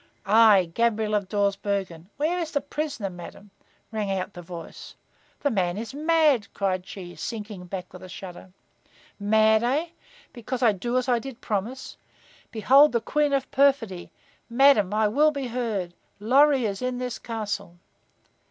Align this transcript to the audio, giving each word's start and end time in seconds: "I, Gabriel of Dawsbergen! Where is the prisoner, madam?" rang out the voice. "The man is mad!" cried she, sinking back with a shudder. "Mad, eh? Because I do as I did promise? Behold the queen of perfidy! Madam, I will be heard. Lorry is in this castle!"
"I, 0.25 0.71
Gabriel 0.73 1.13
of 1.13 1.29
Dawsbergen! 1.29 2.09
Where 2.17 2.39
is 2.39 2.49
the 2.49 2.59
prisoner, 2.59 3.11
madam?" 3.11 3.51
rang 3.91 4.09
out 4.09 4.33
the 4.33 4.41
voice. 4.41 4.95
"The 5.41 5.51
man 5.51 5.77
is 5.77 5.93
mad!" 5.93 6.47
cried 6.55 6.87
she, 6.87 7.15
sinking 7.15 7.67
back 7.67 7.93
with 7.93 8.01
a 8.01 8.09
shudder. 8.09 8.49
"Mad, 9.19 9.61
eh? 9.63 9.89
Because 10.33 10.63
I 10.63 10.71
do 10.71 10.97
as 10.97 11.07
I 11.07 11.19
did 11.19 11.39
promise? 11.39 11.97
Behold 12.51 12.93
the 12.93 12.99
queen 13.01 13.31
of 13.31 13.51
perfidy! 13.51 14.11
Madam, 14.49 14.91
I 14.91 15.07
will 15.07 15.29
be 15.29 15.45
heard. 15.45 15.93
Lorry 16.19 16.65
is 16.65 16.81
in 16.81 16.97
this 16.97 17.19
castle!" 17.19 17.75